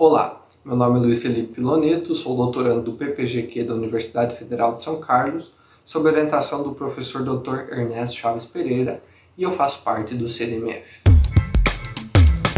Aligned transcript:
Olá, 0.00 0.46
meu 0.64 0.76
nome 0.76 1.00
é 1.00 1.02
Luiz 1.02 1.20
Felipe 1.20 1.54
Piloneto, 1.54 2.14
sou 2.14 2.36
doutorando 2.36 2.82
do 2.82 2.92
PPGQ 2.92 3.64
da 3.64 3.74
Universidade 3.74 4.36
Federal 4.36 4.76
de 4.76 4.80
São 4.84 5.00
Carlos, 5.00 5.50
sob 5.84 6.08
orientação 6.08 6.62
do 6.62 6.72
professor 6.72 7.24
Dr. 7.24 7.72
Ernesto 7.72 8.16
Chaves 8.16 8.44
Pereira, 8.44 9.02
e 9.36 9.42
eu 9.42 9.50
faço 9.50 9.82
parte 9.82 10.14
do 10.14 10.28
CDMF. 10.28 11.00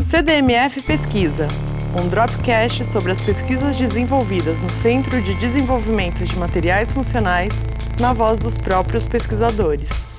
CDMF 0.04 0.82
Pesquisa, 0.82 1.48
um 1.98 2.10
dropcast 2.10 2.84
sobre 2.84 3.10
as 3.10 3.22
pesquisas 3.22 3.74
desenvolvidas 3.74 4.62
no 4.62 4.68
Centro 4.68 5.22
de 5.22 5.32
Desenvolvimento 5.40 6.22
de 6.22 6.38
Materiais 6.38 6.92
Funcionais, 6.92 7.54
na 7.98 8.12
voz 8.12 8.38
dos 8.38 8.58
próprios 8.58 9.06
pesquisadores. 9.06 10.09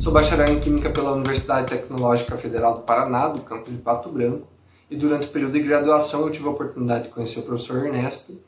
Sou 0.00 0.10
bacharel 0.10 0.54
em 0.54 0.60
Química 0.60 0.88
pela 0.88 1.12
Universidade 1.12 1.68
Tecnológica 1.68 2.34
Federal 2.38 2.76
do 2.76 2.80
Paraná, 2.80 3.28
do 3.28 3.42
campus 3.42 3.70
de 3.70 3.78
Pato 3.82 4.08
Branco, 4.08 4.48
e 4.90 4.96
durante 4.96 5.26
o 5.26 5.30
período 5.30 5.52
de 5.52 5.60
graduação 5.60 6.22
eu 6.22 6.30
tive 6.30 6.48
a 6.48 6.52
oportunidade 6.52 7.04
de 7.04 7.08
conhecer 7.10 7.40
o 7.40 7.42
professor 7.42 7.84
Ernesto, 7.84 8.40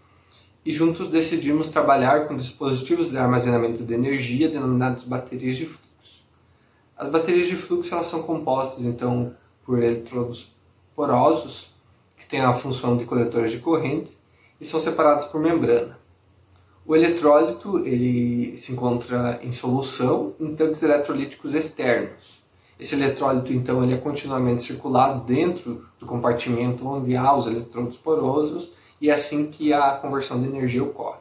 e 0.64 0.72
juntos 0.72 1.10
decidimos 1.10 1.68
trabalhar 1.68 2.26
com 2.26 2.34
dispositivos 2.34 3.10
de 3.10 3.18
armazenamento 3.18 3.84
de 3.84 3.92
energia 3.92 4.48
denominados 4.48 5.04
baterias 5.04 5.56
de 5.56 5.66
fluxo. 5.66 6.24
As 6.96 7.10
baterias 7.10 7.48
de 7.48 7.56
fluxo 7.56 7.92
elas 7.92 8.06
são 8.06 8.22
compostas 8.22 8.86
então 8.86 9.34
por 9.62 9.78
eletrodos 9.78 10.56
porosos, 10.96 11.68
que 12.16 12.24
têm 12.24 12.40
a 12.40 12.54
função 12.54 12.96
de 12.96 13.04
coletores 13.04 13.52
de 13.52 13.58
corrente, 13.58 14.18
e 14.58 14.64
são 14.64 14.80
separados 14.80 15.26
por 15.26 15.38
membrana. 15.38 15.98
O 16.84 16.96
eletrólito 16.96 17.78
ele 17.86 18.56
se 18.56 18.72
encontra 18.72 19.38
em 19.42 19.52
solução 19.52 20.34
em 20.40 20.54
tanques 20.56 20.82
eletrolíticos 20.82 21.54
externos. 21.54 22.42
Esse 22.78 22.96
eletrólito 22.96 23.52
então 23.52 23.84
ele 23.84 23.94
é 23.94 23.98
continuamente 23.98 24.62
circulado 24.62 25.24
dentro 25.24 25.86
do 26.00 26.06
compartimento 26.06 26.84
onde 26.86 27.14
há 27.14 27.32
os 27.36 27.46
eletrodos 27.46 27.96
porosos 27.96 28.72
e 29.00 29.10
é 29.10 29.14
assim 29.14 29.46
que 29.48 29.72
a 29.72 29.92
conversão 29.92 30.40
de 30.40 30.48
energia 30.48 30.82
ocorre. 30.82 31.20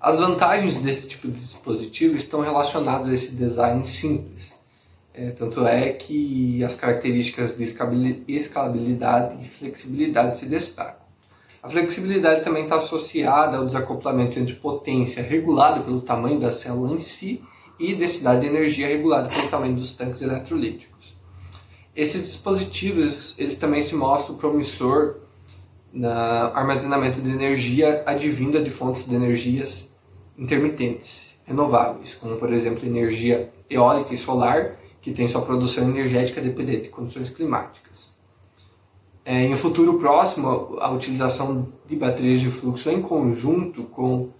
As 0.00 0.20
vantagens 0.20 0.76
desse 0.76 1.08
tipo 1.08 1.26
de 1.26 1.40
dispositivo 1.40 2.14
estão 2.14 2.40
relacionadas 2.40 3.08
a 3.08 3.14
esse 3.14 3.32
design 3.32 3.84
simples. 3.84 4.52
É, 5.12 5.30
tanto 5.30 5.66
é 5.66 5.92
que 5.92 6.62
as 6.62 6.76
características 6.76 7.56
de 7.56 7.64
escalabilidade 7.64 9.42
e 9.42 9.48
flexibilidade 9.48 10.38
se 10.38 10.46
destacam. 10.46 11.07
A 11.60 11.68
flexibilidade 11.68 12.44
também 12.44 12.64
está 12.64 12.76
associada 12.76 13.56
ao 13.56 13.66
desacoplamento 13.66 14.38
entre 14.38 14.54
potência 14.54 15.22
regulada 15.22 15.80
pelo 15.80 16.00
tamanho 16.00 16.38
da 16.38 16.52
célula 16.52 16.94
em 16.94 17.00
si 17.00 17.42
e 17.78 17.94
densidade 17.94 18.42
de 18.42 18.46
energia 18.46 18.86
regulada 18.86 19.28
pelo 19.28 19.48
tamanho 19.48 19.74
dos 19.74 19.94
tanques 19.94 20.22
eletrolíticos. 20.22 21.16
Esses 21.96 22.22
dispositivos 22.22 23.36
eles 23.38 23.56
também 23.56 23.82
se 23.82 23.96
mostram 23.96 24.36
promissor 24.36 25.16
no 25.92 26.08
armazenamento 26.08 27.20
de 27.20 27.30
energia 27.30 28.04
advinda 28.06 28.62
de 28.62 28.70
fontes 28.70 29.08
de 29.08 29.16
energias 29.16 29.88
intermitentes, 30.36 31.36
renováveis, 31.44 32.14
como 32.14 32.36
por 32.36 32.52
exemplo 32.52 32.86
energia 32.86 33.52
eólica 33.68 34.14
e 34.14 34.18
solar, 34.18 34.76
que 35.00 35.12
tem 35.12 35.26
sua 35.26 35.42
produção 35.42 35.88
energética 35.88 36.40
dependente 36.40 36.82
de 36.82 36.88
condições 36.88 37.30
climáticas. 37.30 38.17
É, 39.30 39.42
em 39.42 39.52
um 39.52 39.58
futuro 39.58 39.98
próximo, 39.98 40.78
a 40.80 40.90
utilização 40.90 41.70
de 41.86 41.94
baterias 41.94 42.40
de 42.40 42.50
fluxo 42.50 42.88
em 42.88 43.02
conjunto 43.02 43.84
com 43.84 44.30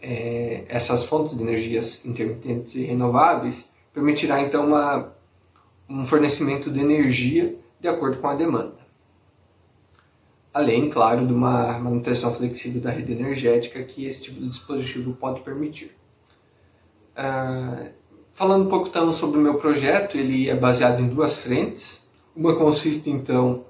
é, 0.00 0.64
essas 0.66 1.04
fontes 1.04 1.36
de 1.36 1.42
energias 1.42 2.06
intermitentes 2.06 2.74
e 2.74 2.84
renováveis 2.84 3.70
permitirá 3.92 4.40
então 4.40 4.68
uma, 4.68 5.12
um 5.86 6.06
fornecimento 6.06 6.70
de 6.70 6.80
energia 6.80 7.54
de 7.78 7.86
acordo 7.86 8.16
com 8.16 8.28
a 8.28 8.34
demanda. 8.34 8.78
Além, 10.54 10.88
claro, 10.88 11.26
de 11.26 11.32
uma 11.34 11.78
manutenção 11.78 12.34
flexível 12.34 12.80
da 12.80 12.90
rede 12.90 13.12
energética 13.12 13.82
que 13.82 14.06
esse 14.06 14.22
tipo 14.22 14.40
de 14.40 14.48
dispositivo 14.48 15.12
pode 15.12 15.42
permitir. 15.42 15.94
Uh, 17.12 17.90
falando 18.32 18.64
um 18.64 18.68
pouco 18.70 18.88
então 18.88 19.12
sobre 19.12 19.38
o 19.38 19.42
meu 19.42 19.56
projeto, 19.56 20.16
ele 20.16 20.48
é 20.48 20.56
baseado 20.56 21.02
em 21.02 21.08
duas 21.08 21.36
frentes. 21.36 22.08
Uma 22.34 22.56
consiste 22.56 23.10
então 23.10 23.67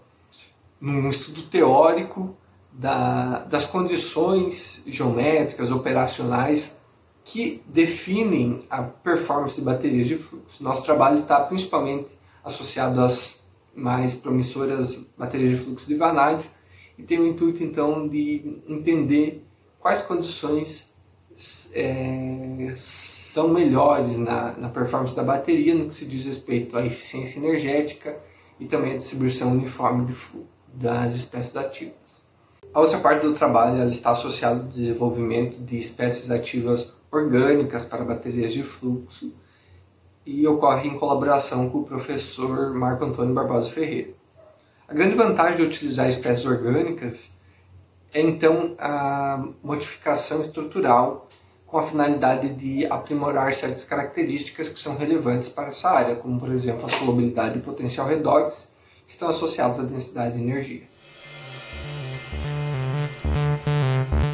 num 0.80 1.10
estudo 1.10 1.42
teórico 1.42 2.36
da, 2.72 3.40
das 3.40 3.66
condições 3.66 4.82
geométricas, 4.86 5.72
operacionais 5.72 6.76
que 7.24 7.62
definem 7.66 8.64
a 8.70 8.82
performance 8.82 9.56
de 9.56 9.62
baterias 9.62 10.06
de 10.06 10.16
fluxo. 10.16 10.62
Nosso 10.62 10.84
trabalho 10.84 11.20
está 11.20 11.40
principalmente 11.40 12.08
associado 12.42 13.00
às 13.00 13.36
mais 13.74 14.14
promissoras 14.14 15.10
baterias 15.16 15.58
de 15.58 15.64
fluxo 15.64 15.86
de 15.86 15.94
vanádio 15.94 16.48
e 16.96 17.02
tem 17.02 17.18
o 17.18 17.26
intuito 17.26 17.62
então 17.62 18.08
de 18.08 18.60
entender 18.66 19.44
quais 19.78 20.00
condições 20.02 20.90
é, 21.74 22.72
são 22.74 23.48
melhores 23.48 24.16
na, 24.16 24.52
na 24.52 24.68
performance 24.68 25.14
da 25.14 25.22
bateria 25.22 25.74
no 25.74 25.88
que 25.88 25.94
se 25.94 26.04
diz 26.04 26.24
respeito 26.24 26.76
à 26.76 26.84
eficiência 26.84 27.38
energética 27.38 28.18
e 28.58 28.66
também 28.66 28.94
à 28.94 28.96
distribuição 28.96 29.52
uniforme 29.52 30.06
de 30.06 30.12
fluxo 30.14 30.57
das 30.78 31.14
espécies 31.14 31.56
ativas. 31.56 32.22
A 32.72 32.80
outra 32.80 32.98
parte 32.98 33.26
do 33.26 33.34
trabalho 33.34 33.88
está 33.88 34.10
associada 34.10 34.60
ao 34.60 34.68
desenvolvimento 34.68 35.60
de 35.60 35.78
espécies 35.78 36.30
ativas 36.30 36.92
orgânicas 37.10 37.84
para 37.84 38.04
baterias 38.04 38.52
de 38.52 38.62
fluxo 38.62 39.34
e 40.24 40.46
ocorre 40.46 40.88
em 40.88 40.98
colaboração 40.98 41.68
com 41.68 41.78
o 41.78 41.84
professor 41.84 42.72
Marco 42.74 43.04
Antônio 43.04 43.34
Barbosa 43.34 43.70
Ferreira. 43.70 44.10
A 44.86 44.94
grande 44.94 45.16
vantagem 45.16 45.56
de 45.56 45.62
utilizar 45.62 46.08
espécies 46.08 46.46
orgânicas 46.46 47.30
é 48.12 48.20
então 48.20 48.76
a 48.78 49.48
modificação 49.62 50.40
estrutural 50.42 51.28
com 51.66 51.78
a 51.78 51.82
finalidade 51.82 52.54
de 52.54 52.86
aprimorar 52.86 53.54
certas 53.54 53.84
características 53.84 54.68
que 54.68 54.80
são 54.80 54.96
relevantes 54.96 55.48
para 55.48 55.68
essa 55.68 55.90
área, 55.90 56.16
como 56.16 56.38
por 56.38 56.50
exemplo 56.52 56.86
a 56.86 56.88
solubilidade 56.88 57.58
e 57.58 57.62
potencial 57.62 58.06
redox 58.06 58.77
estão 59.08 59.28
associados 59.28 59.80
à 59.80 59.82
densidade 59.82 60.36
de 60.36 60.42
energia. 60.42 60.82